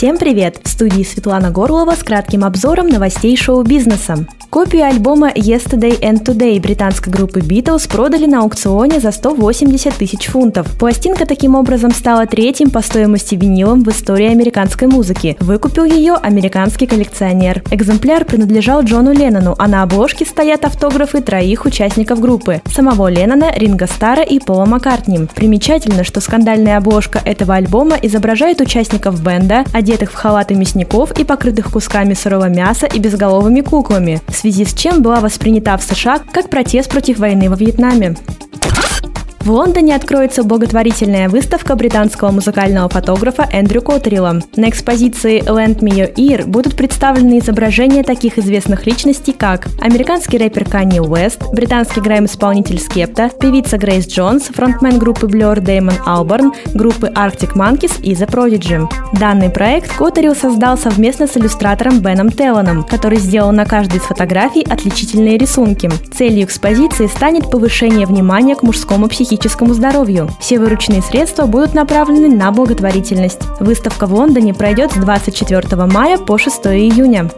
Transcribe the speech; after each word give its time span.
Всем 0.00 0.16
привет! 0.16 0.58
В 0.64 0.68
студии 0.70 1.02
Светлана 1.02 1.50
Горлова 1.50 1.94
с 1.94 2.02
кратким 2.02 2.42
обзором 2.42 2.88
новостей 2.88 3.36
шоу-бизнеса. 3.36 4.26
Копию 4.48 4.86
альбома 4.86 5.28
Yesterday 5.30 6.00
and 6.00 6.24
Today 6.24 6.60
британской 6.60 7.12
группы 7.12 7.38
Beatles 7.38 7.88
продали 7.88 8.26
на 8.26 8.40
аукционе 8.40 8.98
за 8.98 9.12
180 9.12 9.94
тысяч 9.94 10.26
фунтов. 10.26 10.66
Пластинка 10.76 11.24
таким 11.24 11.54
образом 11.54 11.92
стала 11.92 12.26
третьим 12.26 12.70
по 12.70 12.80
стоимости 12.80 13.36
винилом 13.36 13.84
в 13.84 13.90
истории 13.90 14.26
американской 14.26 14.88
музыки. 14.88 15.36
Выкупил 15.38 15.84
ее 15.84 16.14
американский 16.14 16.86
коллекционер. 16.86 17.62
Экземпляр 17.70 18.24
принадлежал 18.24 18.82
Джону 18.82 19.12
Леннону, 19.12 19.54
а 19.56 19.68
на 19.68 19.84
обложке 19.84 20.24
стоят 20.24 20.64
автографы 20.64 21.20
троих 21.20 21.64
участников 21.64 22.20
группы– 22.20 22.60
самого 22.74 23.06
Леннона, 23.08 23.52
Ринга 23.54 23.86
Стара 23.86 24.22
и 24.22 24.40
Пола 24.40 24.64
Маккартни. 24.64 25.28
Примечательно, 25.32 26.02
что 26.02 26.20
скандальная 26.20 26.78
обложка 26.78 27.20
этого 27.24 27.54
альбома 27.54 27.96
изображает 28.02 28.60
участников 28.60 29.22
бенда, 29.22 29.64
одетых 29.90 30.12
в 30.12 30.14
халаты 30.14 30.54
мясников 30.54 31.10
и 31.18 31.24
покрытых 31.24 31.72
кусками 31.72 32.14
сырого 32.14 32.48
мяса 32.48 32.86
и 32.86 33.00
безголовыми 33.00 33.60
куклами 33.60 34.20
в 34.28 34.36
связи 34.36 34.64
с 34.64 34.72
чем 34.72 35.02
была 35.02 35.18
воспринята 35.20 35.76
в 35.76 35.82
США 35.82 36.20
как 36.32 36.48
протест 36.48 36.88
против 36.88 37.18
войны 37.18 37.50
во 37.50 37.56
Вьетнаме. 37.56 38.14
В 39.40 39.50
Лондоне 39.50 39.96
откроется 39.96 40.42
благотворительная 40.42 41.30
выставка 41.30 41.74
британского 41.74 42.30
музыкального 42.30 42.90
фотографа 42.90 43.48
Эндрю 43.50 43.80
Коттерилла. 43.80 44.40
На 44.54 44.68
экспозиции 44.68 45.42
Lend 45.42 45.78
Me 45.78 45.92
Your 45.92 46.14
Ear 46.14 46.46
будут 46.46 46.76
представлены 46.76 47.38
изображения 47.38 48.02
таких 48.02 48.36
известных 48.36 48.86
личностей, 48.86 49.32
как 49.32 49.68
американский 49.80 50.36
рэпер 50.36 50.68
Канни 50.68 51.00
Уэст, 51.00 51.42
британский 51.54 52.02
грэм-исполнитель 52.02 52.78
Скепта, 52.78 53.30
певица 53.30 53.78
Грейс 53.78 54.06
Джонс, 54.06 54.44
фронтмен 54.48 54.98
группы 54.98 55.26
Blur 55.26 55.60
Дэймон 55.60 55.94
Алборн, 56.04 56.52
группы 56.74 57.06
Arctic 57.06 57.54
Monkeys 57.54 57.98
и 58.02 58.12
The 58.12 58.30
Prodigy. 58.30 58.86
Данный 59.18 59.48
проект 59.48 59.96
Коттерилл 59.96 60.36
создал 60.36 60.76
совместно 60.76 61.26
с 61.26 61.38
иллюстратором 61.38 62.00
Беном 62.00 62.30
Телланом, 62.30 62.84
который 62.84 63.18
сделал 63.18 63.52
на 63.52 63.64
каждой 63.64 64.00
из 64.00 64.02
фотографий 64.02 64.66
отличительные 64.68 65.38
рисунки. 65.38 65.90
Целью 66.12 66.44
экспозиции 66.44 67.06
станет 67.06 67.50
повышение 67.50 68.06
внимания 68.06 68.54
к 68.54 68.62
мужскому 68.62 69.08
психическому 69.08 69.29
психическому 69.30 69.74
здоровью. 69.74 70.28
Все 70.40 70.58
вырученные 70.58 71.02
средства 71.02 71.46
будут 71.46 71.72
направлены 71.72 72.34
на 72.34 72.50
благотворительность. 72.50 73.38
Выставка 73.60 74.06
в 74.06 74.12
Лондоне 74.12 74.54
пройдет 74.54 74.90
с 74.90 74.96
24 74.96 75.86
мая 75.86 76.18
по 76.18 76.36
6 76.36 76.66
июня. 76.66 77.30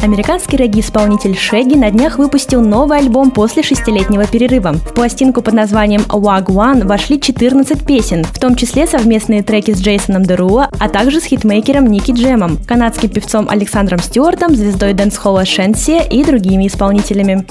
Американский 0.00 0.56
регги-исполнитель 0.56 1.36
Шегги 1.36 1.74
на 1.74 1.90
днях 1.90 2.18
выпустил 2.18 2.60
новый 2.60 2.98
альбом 2.98 3.32
после 3.32 3.64
шестилетнего 3.64 4.28
перерыва. 4.28 4.74
В 4.74 4.94
пластинку 4.94 5.42
под 5.42 5.54
названием 5.54 6.02
Wah 6.02 6.46
Gwaan 6.46 6.86
вошли 6.86 7.20
14 7.20 7.84
песен, 7.84 8.22
в 8.22 8.38
том 8.38 8.54
числе 8.54 8.86
совместные 8.86 9.42
треки 9.42 9.74
с 9.74 9.80
Джейсоном 9.80 10.22
Деруло, 10.22 10.68
а 10.78 10.88
также 10.88 11.20
с 11.20 11.24
хитмейкером 11.24 11.88
Ники 11.88 12.12
Джемом, 12.12 12.58
канадским 12.64 13.08
певцом 13.08 13.48
Александром 13.50 13.98
Стюартом, 13.98 14.54
звездой 14.54 14.92
дэнс-холла 14.92 15.44
Шенси 15.44 16.00
и 16.08 16.22
другими 16.22 16.68
исполнителями. 16.68 17.44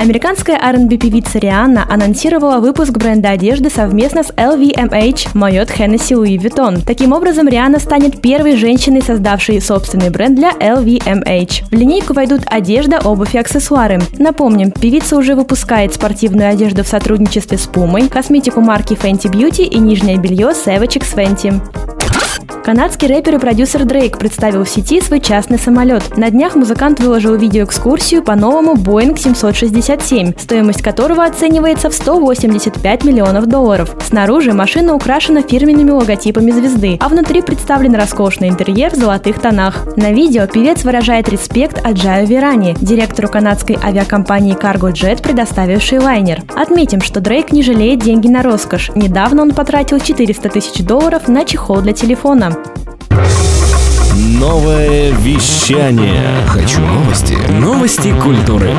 Американская 0.00 0.56
R&B 0.56 0.96
певица 0.96 1.38
Рианна 1.38 1.86
анонсировала 1.86 2.58
выпуск 2.58 2.92
бренда 2.92 3.32
одежды 3.32 3.68
совместно 3.68 4.22
с 4.22 4.30
LVMH 4.30 5.34
Moyot 5.34 5.76
Hennessy 5.76 6.16
Louis 6.16 6.38
Vuitton. 6.38 6.82
Таким 6.86 7.12
образом, 7.12 7.46
Рианна 7.48 7.78
станет 7.78 8.22
первой 8.22 8.56
женщиной, 8.56 9.02
создавшей 9.02 9.60
собственный 9.60 10.08
бренд 10.08 10.36
для 10.36 10.52
LVMH. 10.52 11.64
В 11.70 11.72
линейку 11.74 12.14
войдут 12.14 12.40
одежда, 12.46 13.00
обувь 13.04 13.34
и 13.34 13.38
аксессуары. 13.38 14.00
Напомним, 14.18 14.70
певица 14.70 15.18
уже 15.18 15.34
выпускает 15.34 15.92
спортивную 15.92 16.48
одежду 16.48 16.82
в 16.82 16.88
сотрудничестве 16.88 17.58
с 17.58 17.68
Puma, 17.68 18.08
косметику 18.08 18.62
марки 18.62 18.94
Fenty 18.94 19.30
Beauty 19.30 19.64
и 19.64 19.78
нижнее 19.78 20.16
белье 20.16 20.52
Savage 20.52 20.96
X 20.96 21.12
Fenty. 21.14 21.60
Канадский 22.64 23.08
рэпер 23.08 23.36
и 23.36 23.38
продюсер 23.38 23.84
Дрейк 23.84 24.18
представил 24.18 24.64
в 24.64 24.68
сети 24.68 25.00
свой 25.00 25.18
частный 25.18 25.58
самолет. 25.58 26.16
На 26.16 26.30
днях 26.30 26.54
музыкант 26.54 27.00
выложил 27.00 27.34
видеоэкскурсию 27.34 28.22
по 28.22 28.36
новому 28.36 28.74
Boeing 28.74 29.18
767, 29.18 30.34
стоимость 30.38 30.82
которого 30.82 31.24
оценивается 31.24 31.90
в 31.90 31.94
185 31.94 33.04
миллионов 33.04 33.46
долларов. 33.46 33.96
Снаружи 34.06 34.52
машина 34.52 34.94
украшена 34.94 35.42
фирменными 35.42 35.90
логотипами 35.90 36.50
звезды, 36.50 36.96
а 37.00 37.08
внутри 37.08 37.42
представлен 37.42 37.94
роскошный 37.94 38.48
интерьер 38.48 38.90
в 38.92 38.96
золотых 38.96 39.40
тонах. 39.40 39.86
На 39.96 40.12
видео 40.12 40.46
певец 40.46 40.84
выражает 40.84 41.28
респект 41.28 41.84
Аджаю 41.84 42.26
Верани, 42.26 42.76
директору 42.80 43.28
канадской 43.28 43.78
авиакомпании 43.82 44.54
Cargo 44.54 44.92
Jet, 44.92 45.22
предоставившей 45.22 45.98
лайнер. 45.98 46.42
Отметим, 46.54 47.00
что 47.00 47.20
Дрейк 47.20 47.52
не 47.52 47.62
жалеет 47.62 48.00
деньги 48.00 48.28
на 48.28 48.42
роскошь. 48.42 48.90
Недавно 48.94 49.42
он 49.42 49.52
потратил 49.52 49.98
400 49.98 50.50
тысяч 50.50 50.84
долларов 50.84 51.26
на 51.26 51.44
чехол 51.44 51.80
для 51.80 51.94
телефона. 52.10 52.50
Новое 54.16 55.12
вещание. 55.12 56.44
Хочу 56.48 56.80
новости. 56.80 57.38
Новости 57.52 58.12
культуры. 58.20 58.74